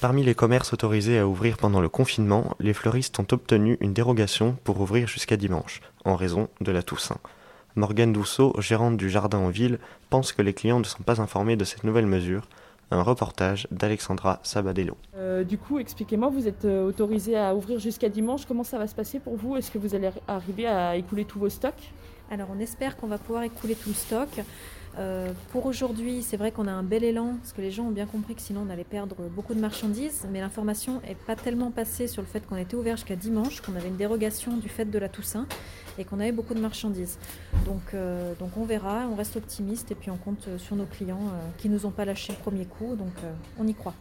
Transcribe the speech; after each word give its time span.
Parmi 0.00 0.22
les 0.22 0.34
commerces 0.34 0.74
autorisés 0.74 1.18
à 1.18 1.26
ouvrir 1.26 1.56
pendant 1.56 1.80
le 1.80 1.88
confinement, 1.88 2.54
les 2.60 2.74
fleuristes 2.74 3.18
ont 3.18 3.26
obtenu 3.32 3.78
une 3.80 3.94
dérogation 3.94 4.56
pour 4.62 4.80
ouvrir 4.80 5.08
jusqu'à 5.08 5.36
dimanche, 5.36 5.80
en 6.04 6.16
raison 6.16 6.48
de 6.60 6.70
la 6.70 6.82
Toussaint. 6.82 7.18
Morgane 7.76 8.12
Dousseau, 8.12 8.54
gérante 8.58 8.98
du 8.98 9.08
jardin 9.08 9.38
en 9.38 9.48
ville, 9.48 9.78
pense 10.10 10.32
que 10.32 10.42
les 10.42 10.52
clients 10.52 10.78
ne 10.78 10.84
sont 10.84 11.02
pas 11.02 11.20
informés 11.20 11.56
de 11.56 11.64
cette 11.64 11.82
nouvelle 11.82 12.06
mesure. 12.06 12.46
Un 12.90 13.02
reportage 13.02 13.66
d'Alexandra 13.70 14.38
Sabadello. 14.42 14.96
Euh, 15.16 15.44
du 15.44 15.58
coup, 15.58 15.78
expliquez-moi, 15.78 16.28
vous 16.28 16.46
êtes 16.46 16.66
euh, 16.66 16.86
autorisé 16.86 17.36
à 17.36 17.54
ouvrir 17.54 17.80
jusqu'à 17.80 18.08
dimanche. 18.08 18.46
Comment 18.46 18.64
ça 18.64 18.78
va 18.78 18.86
se 18.86 18.94
passer 18.94 19.18
pour 19.18 19.36
vous? 19.36 19.56
Est-ce 19.56 19.70
que 19.70 19.78
vous 19.78 19.94
allez 19.94 20.10
arriver 20.28 20.66
à 20.66 20.94
écouler 20.96 21.24
tous 21.24 21.40
vos 21.40 21.48
stocks? 21.48 21.90
Alors, 22.30 22.48
on 22.54 22.60
espère 22.60 22.96
qu'on 22.96 23.08
va 23.08 23.18
pouvoir 23.18 23.42
écouler 23.42 23.74
tout 23.74 23.88
le 23.88 23.94
stock. 23.94 24.28
Euh, 24.98 25.32
pour 25.50 25.66
aujourd'hui, 25.66 26.22
c'est 26.22 26.36
vrai 26.36 26.52
qu'on 26.52 26.66
a 26.66 26.72
un 26.72 26.82
bel 26.82 27.04
élan, 27.04 27.36
parce 27.40 27.52
que 27.52 27.60
les 27.60 27.70
gens 27.70 27.84
ont 27.84 27.90
bien 27.90 28.06
compris 28.06 28.34
que 28.34 28.40
sinon 28.40 28.64
on 28.66 28.70
allait 28.70 28.84
perdre 28.84 29.16
beaucoup 29.34 29.54
de 29.54 29.60
marchandises, 29.60 30.26
mais 30.32 30.40
l'information 30.40 31.00
n'est 31.06 31.14
pas 31.14 31.36
tellement 31.36 31.70
passée 31.70 32.06
sur 32.06 32.22
le 32.22 32.28
fait 32.28 32.46
qu'on 32.46 32.56
était 32.56 32.76
ouvert 32.76 32.96
jusqu'à 32.96 33.16
dimanche, 33.16 33.60
qu'on 33.60 33.76
avait 33.76 33.88
une 33.88 33.96
dérogation 33.96 34.56
du 34.56 34.68
fait 34.68 34.86
de 34.86 34.98
la 34.98 35.08
Toussaint 35.08 35.46
et 35.98 36.04
qu'on 36.04 36.18
avait 36.18 36.32
beaucoup 36.32 36.54
de 36.54 36.60
marchandises. 36.60 37.18
Donc, 37.66 37.82
euh, 37.92 38.32
on 38.56 38.64
verra, 38.64 39.06
on 39.12 39.16
reste 39.16 39.36
optimiste 39.36 39.90
et 39.90 39.94
puis 39.94 40.10
on 40.10 40.16
compte 40.16 40.48
sur 40.56 40.76
nos 40.76 40.86
clients 40.86 41.20
euh, 41.20 41.48
qui 41.58 41.68
nous 41.68 41.84
ont 41.84 41.90
pas 41.90 42.06
lâché 42.06 42.32
le 42.32 42.38
premier 42.38 42.64
coup, 42.64 42.96
donc 42.96 43.12
on 43.58 43.66
y 43.66 43.74
croit. 43.74 43.94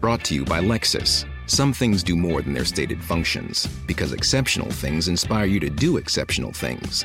Brought 0.00 0.22
to 0.22 0.34
you 0.34 0.44
by 0.44 0.60
Lexus. 0.60 1.26
Some 1.46 1.72
things 1.72 2.04
do 2.04 2.14
more 2.14 2.40
than 2.40 2.52
their 2.52 2.64
stated 2.64 3.02
functions, 3.02 3.66
because 3.88 4.12
exceptional 4.12 4.70
things 4.70 5.08
inspire 5.08 5.46
you 5.46 5.58
to 5.58 5.68
do 5.68 5.96
exceptional 5.96 6.52
things. 6.52 7.04